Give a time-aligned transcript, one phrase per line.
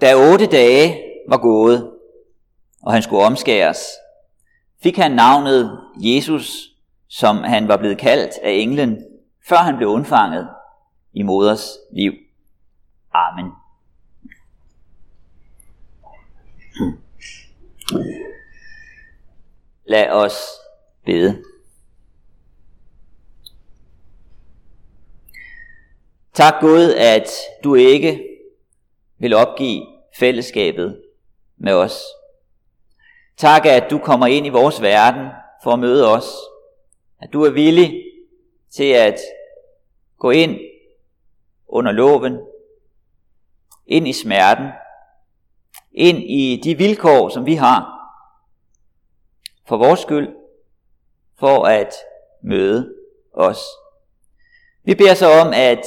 [0.00, 1.92] Da otte dage var gået,
[2.82, 3.78] og han skulle omskæres,
[4.82, 6.68] fik han navnet Jesus,
[7.08, 9.04] som han var blevet kaldt af englen,
[9.48, 10.48] før han blev undfanget
[11.12, 12.12] i moders liv.
[13.14, 13.52] Amen.
[19.84, 20.34] Lad os
[21.04, 21.42] bede.
[26.32, 27.30] Tak Gud, at
[27.64, 28.27] du ikke
[29.18, 29.86] vil opgive
[30.18, 31.02] fællesskabet
[31.56, 32.02] med os.
[33.36, 35.28] Tak, at du kommer ind i vores verden
[35.62, 36.32] for at møde os.
[37.20, 38.04] At du er villig
[38.70, 39.18] til at
[40.18, 40.58] gå ind
[41.68, 42.38] under loven,
[43.86, 44.66] ind i smerten,
[45.92, 47.98] ind i de vilkår, som vi har,
[49.68, 50.28] for vores skyld,
[51.38, 51.94] for at
[52.42, 52.94] møde
[53.32, 53.60] os.
[54.84, 55.86] Vi beder så om, at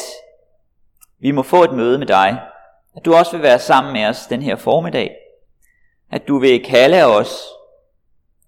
[1.20, 2.41] vi må få et møde med dig,
[2.95, 5.16] at du også vil være sammen med os den her formiddag,
[6.12, 7.44] at du vil kalde os,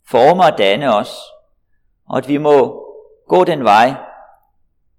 [0.08, 1.18] forme og danne os,
[2.10, 2.86] og at vi må
[3.28, 3.94] gå den vej,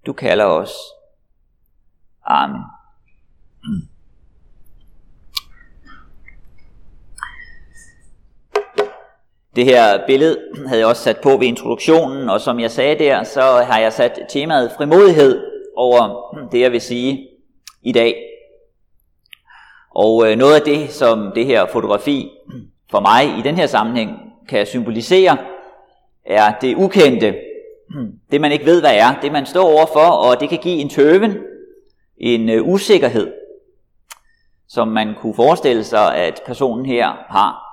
[0.05, 0.73] du kalder os.
[2.25, 2.61] Amen.
[9.55, 13.23] Det her billede havde jeg også sat på ved introduktionen, og som jeg sagde der,
[13.23, 15.43] så har jeg sat temaet frimodighed
[15.75, 17.29] over det, jeg vil sige
[17.81, 18.34] i dag.
[19.95, 22.31] Og øh, noget af det, som det her fotografi
[22.91, 24.11] for mig i den her sammenhæng
[24.49, 25.37] kan symbolisere,
[26.25, 27.35] er det ukendte.
[28.31, 29.19] Det man ikke ved, hvad er.
[29.21, 31.37] Det man står overfor, og det kan give en tøven,
[32.17, 33.33] en øh, usikkerhed,
[34.67, 37.65] som man kunne forestille sig, at personen her har.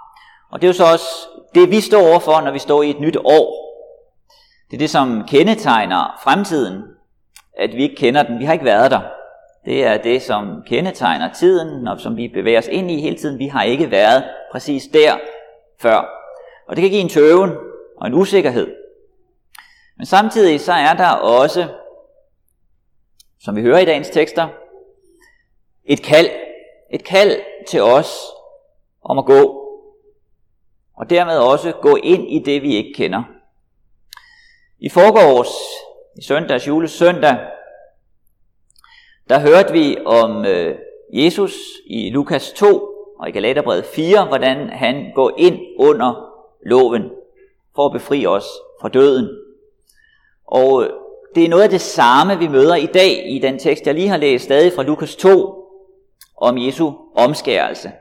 [0.52, 1.06] Og det er jo så også
[1.54, 3.62] det, vi står overfor, når vi står i et nyt år.
[4.70, 6.82] Det er det, som kendetegner fremtiden,
[7.58, 8.38] at vi ikke kender den.
[8.38, 9.00] Vi har ikke været der.
[9.64, 13.38] Det er det, som kendetegner tiden, og som vi bevæger os ind i hele tiden.
[13.38, 15.18] Vi har ikke været præcis der
[15.80, 16.08] før.
[16.68, 17.50] Og det kan give en tøven
[17.96, 18.74] og en usikkerhed.
[19.96, 21.68] Men samtidig så er der også,
[23.40, 24.48] som vi hører i dagens tekster,
[25.84, 26.30] et kald.
[26.90, 28.18] Et kald til os
[29.04, 29.58] om at gå.
[30.96, 33.22] Og dermed også gå ind i det, vi ikke kender.
[34.78, 35.48] I forgårs,
[36.18, 37.38] i søndags, julesøndag,
[39.28, 40.74] der hørte vi om øh,
[41.12, 41.52] Jesus
[41.86, 42.66] i Lukas 2
[43.18, 46.32] og i Galaterbrevet 4, hvordan han går ind under
[46.66, 47.10] loven
[47.74, 48.44] for at befri os
[48.80, 49.28] fra døden.
[50.46, 50.90] Og øh,
[51.34, 54.08] det er noget af det samme, vi møder i dag i den tekst, jeg lige
[54.08, 55.62] har læst stadig fra Lukas 2
[56.36, 57.92] om Jesu omskærelse.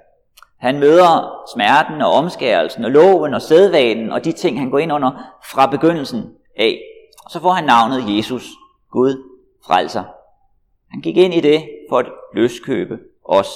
[0.57, 4.93] Han møder smerten og omskærelsen og loven og sædvanen og de ting, han går ind
[4.93, 5.11] under
[5.51, 6.79] fra begyndelsen af.
[7.25, 8.49] Og så får han navnet Jesus,
[8.91, 9.23] Gud
[9.65, 10.03] frelser.
[10.91, 13.49] Han gik ind i det for at løskøbe os.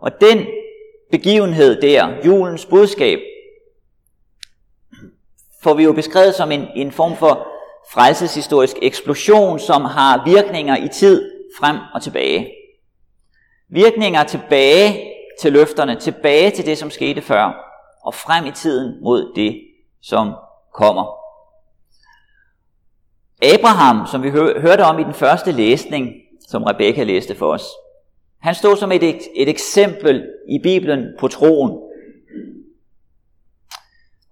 [0.00, 0.46] Og den
[1.10, 3.18] begivenhed der, julens budskab,
[5.62, 7.48] får vi jo beskrevet som en, en form for
[7.92, 12.50] frelseshistorisk eksplosion, som har virkninger i tid frem og tilbage.
[13.70, 17.52] Virkninger tilbage til løfterne, tilbage til det, som skete før,
[18.04, 19.60] og frem i tiden mod det,
[20.02, 20.34] som
[20.74, 21.04] kommer.
[23.42, 24.30] Abraham, som vi
[24.60, 26.12] hørte om i den første læsning,
[26.48, 27.64] som Rebekka læste for os.
[28.40, 29.02] Han stod som et,
[29.34, 31.80] et eksempel i Bibelen på troen.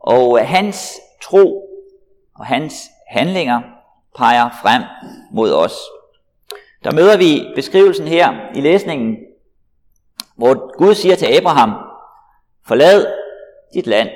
[0.00, 1.68] Og hans tro
[2.34, 2.74] og hans
[3.08, 3.62] handlinger
[4.16, 4.82] peger frem
[5.32, 5.74] mod os.
[6.84, 9.16] Der møder vi beskrivelsen her i læsningen,
[10.36, 11.70] hvor Gud siger til Abraham,
[12.66, 13.06] forlad
[13.74, 14.08] dit land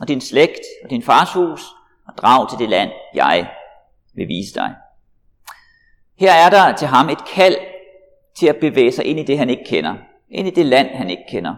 [0.00, 1.62] og din slægt og din fars hus
[2.08, 3.50] og drag til det land, jeg
[4.14, 4.74] vil vise dig.
[6.16, 7.56] Her er der til ham et kald
[8.34, 9.94] til at bevæge sig ind i det, han ikke kender.
[10.30, 11.54] Ind i det land, han ikke kender.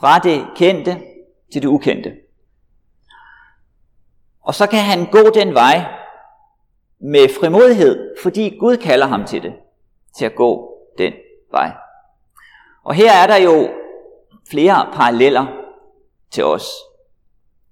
[0.00, 1.02] Fra det kendte
[1.52, 2.12] til det ukendte.
[4.42, 5.84] Og så kan han gå den vej
[6.98, 9.54] med frimodighed, fordi Gud kalder ham til det,
[10.16, 11.12] til at gå den
[11.50, 11.72] vej.
[12.84, 13.70] Og her er der jo
[14.50, 15.46] flere paralleller
[16.30, 16.66] til os.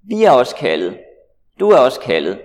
[0.03, 0.99] Vi er også kaldet.
[1.61, 2.41] Du er også kaldet.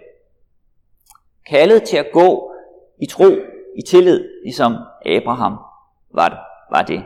[1.50, 2.55] Kaldet til at gå
[3.02, 3.30] i tro,
[3.78, 4.76] i tillid, ligesom
[5.06, 5.58] Abraham
[6.14, 6.40] var,
[6.72, 7.04] var det.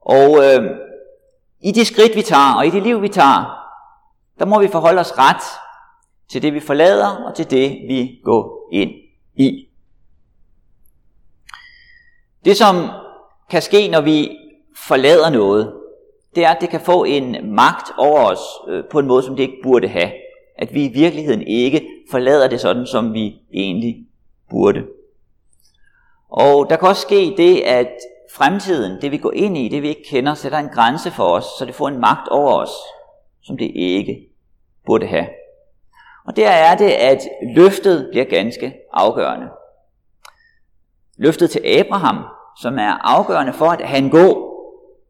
[0.00, 0.70] Og øh,
[1.60, 3.58] i de skridt, vi tager, og i det liv, vi tager,
[4.38, 5.42] der må vi forholde os ret
[6.28, 8.90] til det, vi forlader, og til det, vi går ind
[9.36, 9.68] i.
[12.44, 12.74] Det, som
[13.50, 14.36] kan ske, når vi
[14.76, 15.72] forlader noget,
[16.34, 19.36] det er, at det kan få en magt over os øh, på en måde, som
[19.36, 20.12] det ikke burde have.
[20.58, 23.96] At vi i virkeligheden ikke forlader det sådan, som vi egentlig
[24.50, 24.86] burde.
[26.28, 27.92] Og der kan også ske det, at
[28.30, 31.44] fremtiden, det vi går ind i, det vi ikke kender, sætter en grænse for os,
[31.58, 32.70] så det får en magt over os,
[33.42, 34.28] som det ikke
[34.86, 35.26] burde have.
[36.26, 39.48] Og der er det, at løftet bliver ganske afgørende.
[41.16, 42.24] Løftet til Abraham,
[42.60, 44.48] som er afgørende for, at han går,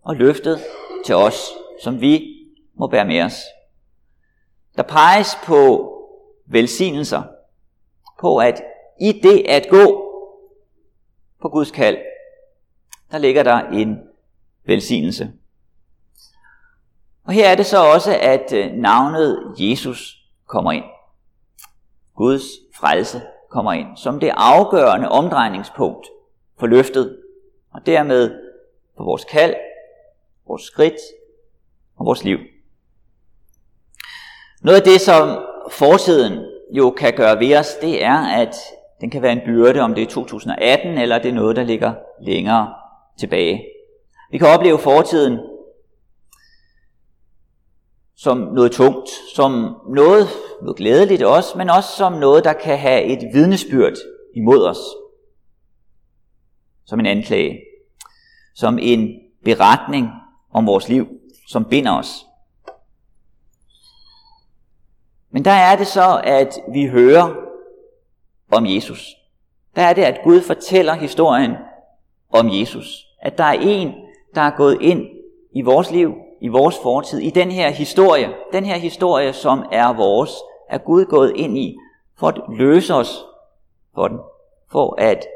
[0.02, 0.60] og løftet
[1.04, 1.50] til os,
[1.82, 2.24] som vi
[2.74, 3.40] må bære med os.
[4.76, 5.92] Der peges på
[6.46, 7.22] velsignelser,
[8.20, 8.62] på at
[9.00, 10.04] i det at gå
[11.42, 11.98] på Guds kald,
[13.10, 13.98] der ligger der en
[14.64, 15.32] velsignelse.
[17.24, 20.16] Og her er det så også, at øh, navnet Jesus
[20.46, 20.84] kommer ind.
[22.16, 22.42] Guds
[22.74, 26.06] frelse kommer ind som det afgørende omdrejningspunkt
[26.58, 27.18] for løftet,
[27.74, 28.34] og dermed
[28.96, 29.54] for vores kald,
[30.46, 30.94] vores skridt
[31.96, 32.38] og vores liv.
[34.62, 38.54] Noget af det, som fortiden jo kan gøre ved os, det er, at
[39.00, 41.94] den kan være en byrde, om det er 2018, eller det er noget, der ligger
[42.22, 42.74] længere
[43.18, 43.64] tilbage.
[44.30, 45.38] Vi kan opleve fortiden
[48.16, 50.26] som noget tungt, som noget,
[50.62, 53.94] noget glædeligt også, men også som noget, der kan have et vidnesbyrd
[54.36, 54.78] imod os.
[56.86, 57.60] Som en anklage.
[58.54, 59.08] Som en
[59.44, 60.08] beretning
[60.52, 61.06] om vores liv,
[61.48, 62.26] som binder os.
[65.30, 67.47] Men der er det så, at vi hører
[68.52, 69.16] om Jesus.
[69.76, 71.52] Der er det, at Gud fortæller historien
[72.32, 73.06] om Jesus.
[73.22, 73.94] At der er en,
[74.34, 75.06] der er gået ind
[75.52, 79.92] i vores liv, i vores fortid, i den her historie, den her historie, som er
[79.92, 80.30] vores,
[80.68, 81.76] er Gud gået ind i,
[82.18, 83.24] for at løse os
[83.94, 84.18] for den,
[84.70, 85.26] for at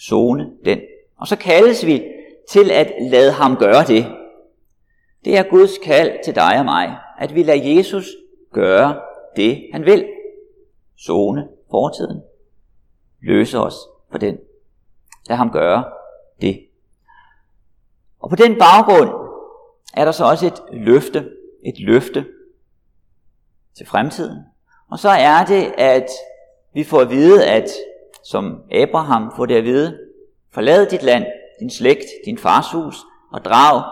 [0.00, 0.80] zone den.
[1.18, 2.04] Og så kaldes vi
[2.48, 4.06] til at lade ham gøre det.
[5.24, 8.06] Det er Guds kald til dig og mig, at vi lader Jesus
[8.52, 9.00] gøre
[9.36, 10.04] det, han vil.
[11.06, 12.22] Zone fortiden.
[13.22, 13.74] Løse os
[14.10, 14.38] for den.
[15.28, 15.84] Lad ham gøre
[16.40, 16.66] det.
[18.20, 19.10] Og på den baggrund
[19.94, 21.30] er der så også et løfte,
[21.64, 22.26] et løfte
[23.76, 24.38] til fremtiden.
[24.90, 26.08] Og så er det, at
[26.74, 27.68] vi får at vide, at
[28.24, 29.98] som Abraham får det at vide,
[30.50, 31.26] forlad dit land,
[31.60, 32.96] din slægt, din fars hus,
[33.32, 33.82] og drag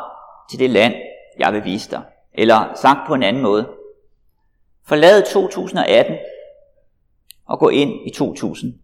[0.51, 0.95] til det land,
[1.39, 2.03] jeg vil vise dig.
[2.35, 3.69] Eller sagt på en anden måde.
[4.87, 6.17] Forlad 2018
[7.47, 8.81] og gå ind i 2000.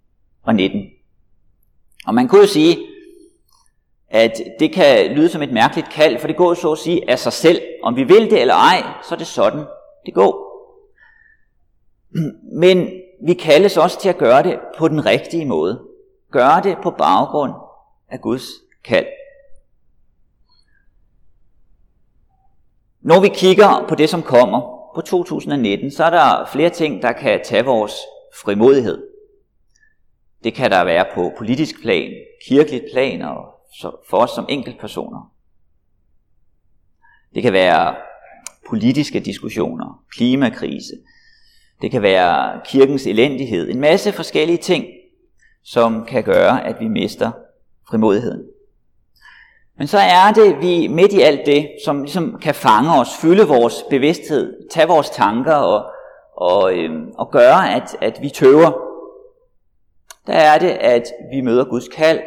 [2.06, 2.78] Og man kunne jo sige,
[4.08, 7.18] at det kan lyde som et mærkeligt kald, for det går så at sige af
[7.18, 7.62] sig selv.
[7.82, 9.64] Om vi vil det eller ej, så er det sådan,
[10.06, 10.46] det går.
[12.52, 12.90] Men
[13.26, 15.82] vi kaldes også til at gøre det på den rigtige måde.
[16.30, 17.52] Gøre det på baggrund
[18.08, 18.44] af Guds
[18.84, 19.06] kald.
[23.00, 24.60] Når vi kigger på det, som kommer
[24.94, 27.94] på 2019, så er der flere ting, der kan tage vores
[28.42, 29.15] frimodighed.
[30.46, 32.12] Det kan der være på politisk plan,
[32.48, 33.36] kirkeligt plan og
[34.10, 35.32] for os som enkeltpersoner.
[37.34, 37.94] Det kan være
[38.68, 40.92] politiske diskussioner, klimakrise,
[41.82, 44.84] det kan være kirkens elendighed, en masse forskellige ting,
[45.64, 47.30] som kan gøre, at vi mister
[47.90, 48.44] frimodigheden.
[49.78, 53.48] Men så er det, vi midt i alt det, som ligesom kan fange os, fylde
[53.48, 55.84] vores bevidsthed, tage vores tanker og,
[56.36, 58.85] og, øhm, og gøre, at, at vi tøver.
[60.26, 62.20] Der er det, at vi møder Guds kald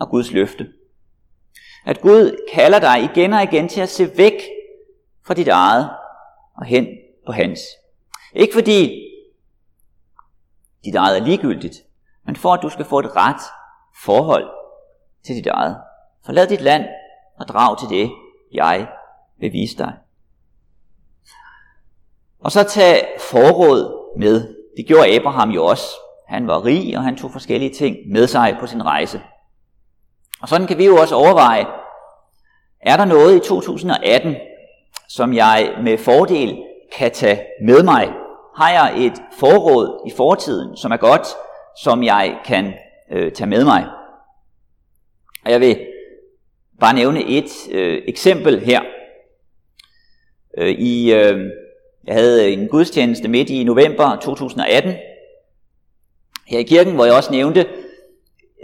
[0.00, 0.72] og Guds løfte.
[1.86, 4.42] At Gud kalder dig igen og igen til at se væk
[5.26, 5.90] fra dit eget
[6.56, 6.86] og hen
[7.26, 7.60] på hans.
[8.32, 9.06] Ikke fordi
[10.84, 11.76] dit eget er ligegyldigt,
[12.26, 13.42] men for at du skal få et ret
[14.04, 14.50] forhold
[15.24, 15.76] til dit eget.
[16.26, 16.84] Forlad dit land
[17.38, 18.10] og drag til det,
[18.52, 18.88] jeg
[19.38, 19.92] vil vise dig.
[22.40, 24.54] Og så tag forråd med.
[24.76, 25.86] Det gjorde Abraham jo også.
[26.30, 29.20] Han var rig, og han tog forskellige ting med sig på sin rejse.
[30.42, 31.66] Og sådan kan vi jo også overveje,
[32.80, 34.36] er der noget i 2018,
[35.08, 38.12] som jeg med fordel kan tage med mig?
[38.56, 41.26] Har jeg et forråd i fortiden, som er godt,
[41.82, 42.74] som jeg kan
[43.10, 43.86] øh, tage med mig?
[45.44, 45.86] Og jeg vil
[46.80, 48.80] bare nævne et øh, eksempel her.
[50.58, 51.50] Øh, i, øh,
[52.04, 54.94] jeg havde en gudstjeneste midt i november 2018
[56.50, 57.66] her i kirken, hvor jeg også nævnte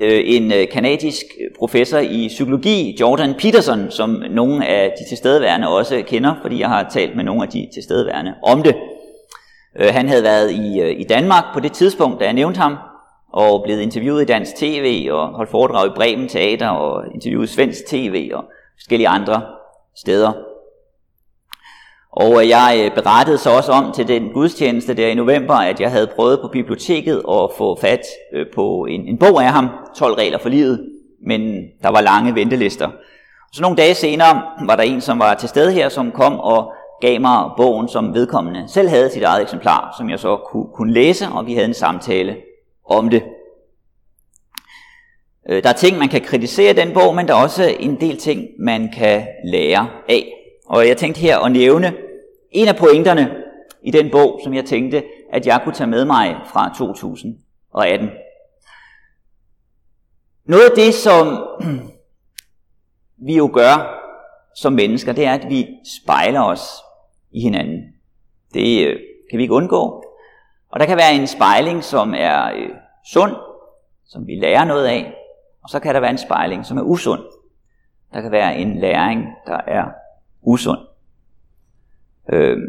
[0.01, 1.25] øh, en øh, kanadisk
[1.59, 6.89] professor i psykologi, Jordan Peterson, som nogle af de tilstedeværende også kender, fordi jeg har
[6.93, 8.75] talt med nogle af de tilstedeværende om det.
[9.79, 12.77] Øh, han havde været i, øh, i Danmark på det tidspunkt, da jeg nævnte ham,
[13.33, 17.87] og blevet interviewet i Dansk TV, og holdt foredrag i Bremen Teater, og interviewet Svensk
[17.87, 18.45] TV, og
[18.79, 19.43] forskellige andre
[19.97, 20.33] steder.
[22.17, 25.91] Og jeg øh, berettede så også om til den gudstjeneste der i november, at jeg
[25.91, 28.01] havde prøvet på biblioteket at få fat
[28.33, 30.91] øh, på en, en bog af ham, 12 regler for livet,
[31.27, 31.41] men
[31.83, 32.91] der var lange ventelister.
[33.53, 36.73] Så nogle dage senere var der en, som var til stede her, som kom og
[37.01, 40.93] gav mig bogen, som vedkommende selv havde sit eget eksemplar, som jeg så kunne, kunne
[40.93, 42.37] læse, og vi havde en samtale
[42.85, 43.23] om det.
[45.49, 48.17] Øh, der er ting, man kan kritisere den bog, men der er også en del
[48.17, 50.33] ting, man kan lære af.
[50.67, 51.93] Og jeg tænkte her at nævne
[52.57, 53.37] en af pointerne
[53.83, 58.11] i den bog, som jeg tænkte, at jeg kunne tage med mig fra 2018.
[60.45, 61.47] Noget af det, som
[63.27, 64.03] vi jo gør
[64.55, 65.67] som mennesker, det er, at vi
[66.03, 66.63] spejler os
[67.33, 67.83] i hinanden.
[68.55, 70.05] Det øh, kan vi ikke undgå.
[70.69, 72.69] Og der kan være en spejling, som er øh,
[73.13, 73.35] sund,
[74.07, 75.15] som vi lærer noget af,
[75.63, 77.23] og så kan der være en spejling, som er usund.
[78.13, 79.85] Der kan være en læring, der er
[80.43, 80.96] usund.
[82.33, 82.63] Øhm,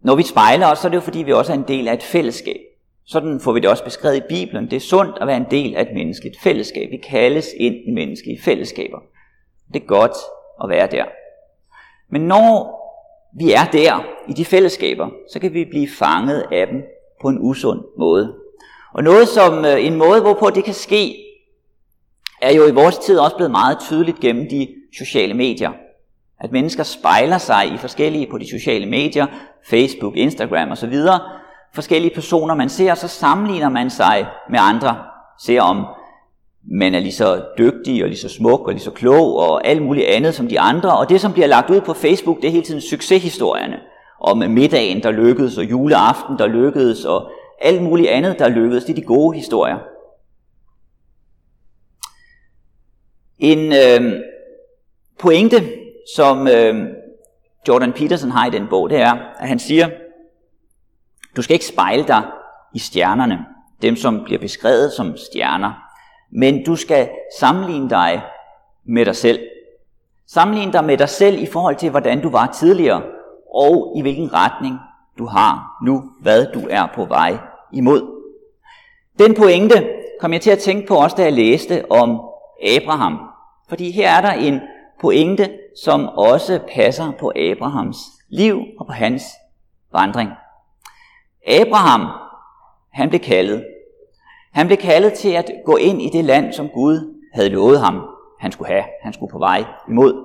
[0.00, 1.94] når vi spejler os, så er det jo fordi, vi også er en del af
[1.94, 2.60] et fællesskab.
[3.04, 4.64] Sådan får vi det også beskrevet i Bibelen.
[4.70, 6.90] Det er sundt at være en del af et menneskeligt fællesskab.
[6.90, 8.98] Vi kaldes ind i menneskelige fællesskaber.
[9.74, 10.16] Det er godt
[10.64, 11.04] at være der.
[12.10, 12.76] Men når
[13.38, 16.82] vi er der i de fællesskaber, så kan vi blive fanget af dem
[17.20, 18.34] på en usund måde.
[18.94, 21.16] Og noget som øh, en måde, hvorpå det kan ske,
[22.42, 25.72] er jo i vores tid også blevet meget tydeligt gennem de sociale medier.
[26.40, 29.26] At mennesker spejler sig i forskellige på de sociale medier,
[29.70, 30.94] Facebook, Instagram osv.
[31.74, 34.96] Forskellige personer man ser, så sammenligner man sig med andre.
[35.38, 35.86] Ser om
[36.70, 39.82] man er lige så dygtig og lige så smuk og lige så klog og alt
[39.82, 40.98] muligt andet som de andre.
[40.98, 43.76] Og det, som bliver lagt ud på Facebook, det er hele tiden succeshistorierne.
[44.20, 48.84] Om middagen, der lykkedes, og juleaften, der lykkedes, og alt muligt andet, der lykkedes.
[48.84, 49.78] Det er de gode historier.
[53.38, 54.12] En øh,
[55.18, 55.56] pointe,
[56.14, 56.88] som øh,
[57.68, 59.88] Jordan Peterson har i den bog, det er, at han siger,
[61.36, 62.22] du skal ikke spejle dig
[62.74, 63.38] i stjernerne,
[63.82, 65.72] dem som bliver beskrevet som stjerner,
[66.32, 67.08] men du skal
[67.40, 68.22] sammenligne dig
[68.84, 69.38] med dig selv.
[70.26, 73.02] Sammenligne dig med dig selv i forhold til, hvordan du var tidligere,
[73.54, 74.78] og i hvilken retning
[75.18, 77.38] du har nu, hvad du er på vej
[77.72, 78.02] imod.
[79.18, 79.88] Den pointe
[80.20, 82.20] kom jeg til at tænke på også, da jeg læste om
[82.76, 83.18] Abraham.
[83.68, 84.60] Fordi her er der en
[85.00, 85.50] pointe,
[85.82, 87.96] som også passer på Abrahams
[88.28, 89.22] liv og på hans
[89.92, 90.30] vandring.
[91.46, 92.08] Abraham,
[92.92, 93.64] han blev kaldet
[94.56, 98.00] han blev kaldet til at gå ind i det land, som Gud havde lovet ham,
[98.40, 98.84] han skulle have.
[99.02, 100.24] Han skulle på vej imod.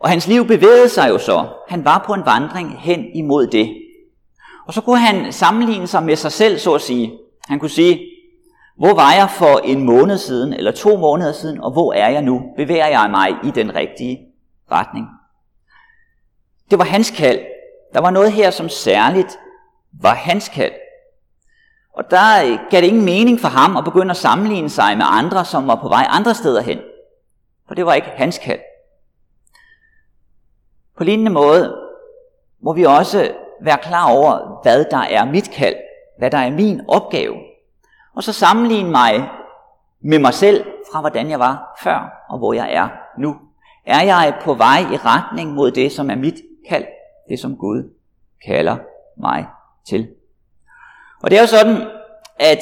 [0.00, 1.46] Og hans liv bevægede sig jo så.
[1.68, 3.76] Han var på en vandring hen imod det.
[4.66, 7.18] Og så kunne han sammenligne sig med sig selv, så at sige.
[7.48, 8.00] Han kunne sige,
[8.76, 12.22] hvor var jeg for en måned siden, eller to måneder siden, og hvor er jeg
[12.22, 12.42] nu?
[12.56, 14.20] Bevæger jeg mig i den rigtige
[14.72, 15.06] retning?
[16.70, 17.40] Det var hans kald.
[17.92, 19.38] Der var noget her, som særligt
[20.00, 20.72] var hans kald.
[21.92, 25.06] Og der øh, gav det ingen mening for ham at begynde at sammenligne sig med
[25.08, 26.78] andre, som var på vej andre steder hen.
[27.68, 28.60] For det var ikke hans kald.
[30.96, 31.76] På lignende måde
[32.62, 35.76] må vi også være klar over, hvad der er mit kald,
[36.18, 37.53] hvad der er min opgave.
[38.14, 39.30] Og så sammenligne mig
[40.00, 43.36] med mig selv fra hvordan jeg var før og hvor jeg er nu.
[43.86, 46.34] Er jeg på vej i retning mod det, som er mit
[46.68, 46.84] kald,
[47.28, 47.94] det som Gud
[48.46, 48.76] kalder
[49.16, 49.46] mig
[49.88, 50.08] til?
[51.22, 51.88] Og det er jo sådan,
[52.38, 52.60] at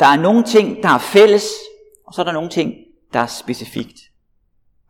[0.00, 1.44] der er nogle ting, der er fælles,
[2.06, 2.74] og så er der nogle ting,
[3.12, 3.98] der er specifikt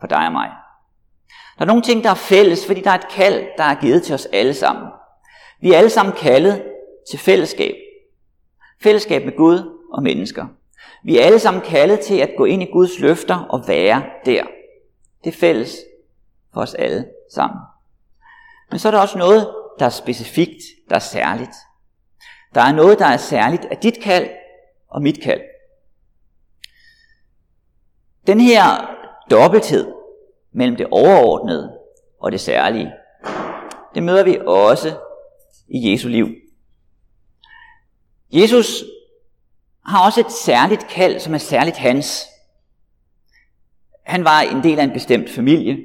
[0.01, 0.51] for dig og mig.
[1.59, 4.03] Der er nogle ting, der er fælles, fordi der er et kald, der er givet
[4.03, 4.85] til os alle sammen.
[5.61, 6.65] Vi er alle sammen kaldet
[7.11, 7.75] til fællesskab.
[8.83, 10.47] Fællesskab med Gud og mennesker.
[11.04, 14.45] Vi er alle sammen kaldet til at gå ind i Guds løfter og være der.
[15.25, 15.76] Det er fælles
[16.54, 17.61] for os alle sammen.
[18.71, 21.54] Men så er der også noget, der er specifikt, der er særligt.
[22.54, 24.28] Der er noget, der er særligt af dit kald
[24.88, 25.40] og mit kald.
[28.26, 28.95] Den her
[29.30, 29.92] dobbelthed
[30.52, 31.78] mellem det overordnede
[32.21, 32.92] og det særlige,
[33.95, 34.95] det møder vi også
[35.68, 36.28] i Jesu liv.
[38.33, 38.85] Jesus
[39.87, 42.26] har også et særligt kald, som er særligt hans.
[44.04, 45.78] Han var en del af en bestemt familie.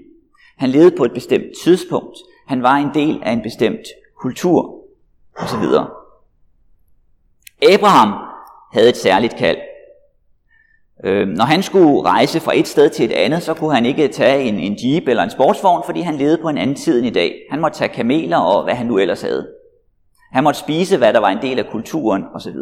[0.58, 2.18] Han levede på et bestemt tidspunkt.
[2.48, 3.88] Han var en del af en bestemt
[4.22, 4.76] kultur
[5.36, 5.64] osv.
[7.74, 8.14] Abraham
[8.74, 9.58] havde et særligt kald.
[11.04, 14.08] Øh, når han skulle rejse fra et sted til et andet, så kunne han ikke
[14.08, 17.08] tage en, en jeep eller en sportsvogn, fordi han levede på en anden tid end
[17.08, 17.36] i dag.
[17.52, 19.48] Han måtte tage kameler og hvad han nu ellers havde.
[20.32, 22.56] Han måtte spise, hvad der var en del af kulturen osv.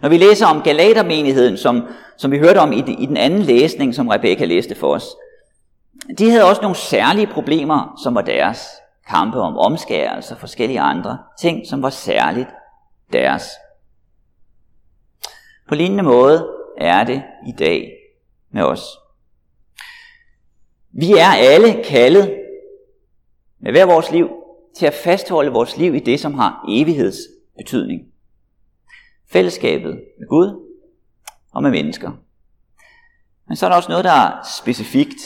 [0.00, 3.94] Når vi læser om Galatermenigheden, som, som vi hørte om i, i den anden læsning,
[3.94, 5.06] som Rebecca læste for os,
[6.18, 8.68] de havde også nogle særlige problemer, som var deres.
[9.08, 12.48] Kampe om omskærelse og forskellige andre ting, som var særligt
[13.12, 13.50] deres.
[15.68, 16.48] På lignende måde
[16.78, 17.92] er det i dag
[18.50, 18.84] med os.
[20.92, 22.38] Vi er alle kaldet
[23.60, 24.41] med hver vores liv
[24.76, 28.00] til at fastholde vores liv i det, som har evighedsbetydning.
[29.26, 30.68] Fællesskabet med Gud
[31.52, 32.12] og med mennesker.
[33.48, 35.20] Men så er der også noget, der er specifikt,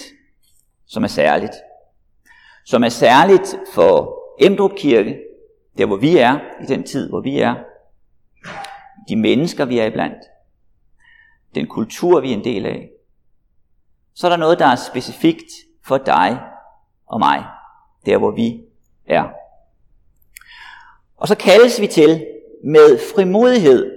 [0.87, 1.53] som er særligt.
[2.65, 5.19] Som er særligt for Emdrup Kirke,
[5.79, 7.55] der hvor vi er, i den tid, hvor vi er.
[9.09, 10.23] De mennesker, vi er iblandt.
[11.55, 12.91] Den kultur, vi er en del af.
[14.15, 15.53] Så er der noget, der er specifikt
[15.85, 16.41] for dig
[17.07, 17.45] og mig,
[18.07, 18.63] der hvor vi
[19.09, 19.25] er.
[21.17, 22.27] Og så kaldes vi til
[22.65, 23.93] med frimodighed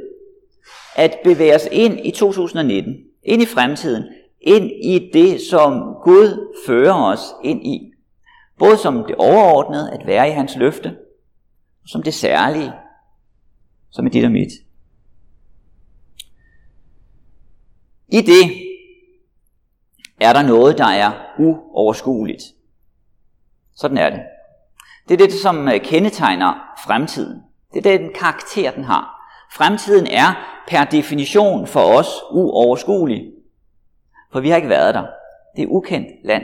[0.95, 4.03] at bevæge os ind i 2019, ind i fremtiden,
[4.41, 7.93] ind i det, som Gud fører os ind i.
[8.59, 10.97] Både som det overordnede, at være i hans løfte,
[11.83, 12.71] og som det særlige,
[13.91, 14.51] som er dit og mit.
[18.07, 18.69] I det
[20.21, 22.43] er der noget, der er uoverskueligt.
[23.75, 24.19] Sådan er det.
[25.09, 27.41] Det er det, som øh, kendetegner fremtiden.
[27.73, 29.19] Det er den karakter, den har.
[29.53, 33.31] Fremtiden er per definition for os uoverskuelig.
[34.31, 35.05] For vi har ikke været der.
[35.55, 36.43] Det er ukendt land.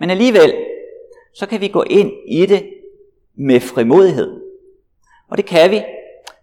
[0.00, 0.54] Men alligevel,
[1.34, 2.70] så kan vi gå ind i det
[3.34, 4.40] med frimodighed.
[5.28, 5.84] Og det kan vi,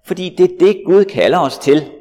[0.06, 1.92] fordi det er det, Gud kalder os til.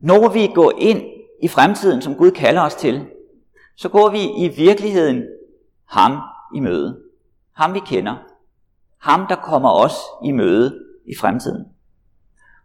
[0.00, 1.02] Når vi går ind
[1.42, 3.06] i fremtiden, som Gud kalder os til,
[3.76, 5.24] så går vi i virkeligheden
[5.94, 6.20] ham
[6.54, 7.02] i møde.
[7.52, 8.16] Ham vi kender.
[8.98, 11.64] Ham, der kommer os i møde i fremtiden.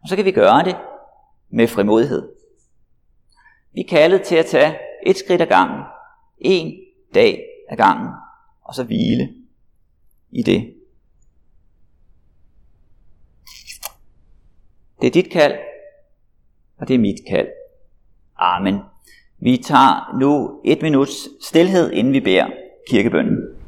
[0.02, 0.78] Og så kan vi gøre det
[1.50, 2.30] med frimodighed.
[3.74, 5.84] Vi er kaldet til at tage et skridt ad gangen,
[6.38, 6.74] en
[7.14, 8.10] dag ad gangen,
[8.64, 9.34] og så hvile
[10.32, 10.74] i det.
[15.02, 15.54] Det er dit kald,
[16.78, 17.48] og det er mit kald.
[18.38, 18.80] Amen.
[19.40, 22.48] Vi tager nu et minuts stillhed, inden vi beder
[22.86, 23.59] Kirgebünden.